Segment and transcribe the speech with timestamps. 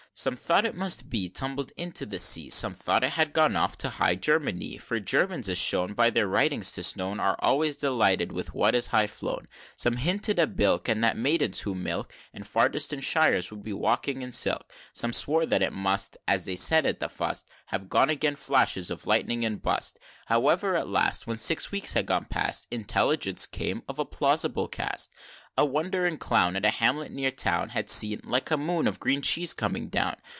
[0.13, 0.23] VI.
[0.23, 3.77] Some thought it must be Tumbled into the Sea; Some thought it had gone off
[3.77, 8.33] to High Germanie For Germans, as shown By their writings, 'tis known Are always delighted
[8.33, 9.43] with what is high flown.
[9.49, 9.71] VII.
[9.75, 13.71] Some hinted a bilk, And that maidens who milk, In far distant Shires would be
[13.71, 17.89] walking in silk: Some swore that it must, "As they said at the fust, Have
[17.89, 20.05] gone again' flashes of lightning and bust!" VIII.
[20.27, 25.13] However, at last, When six weeks had gone past, Intelligence came of a plausible cast;
[25.57, 29.21] A wondering clown, At a hamlet near town, Had seen "like a moon of green
[29.21, 30.15] cheese" coming down.